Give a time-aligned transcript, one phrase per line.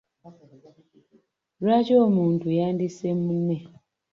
[1.61, 3.57] Lwaki omuntu yandisse munne?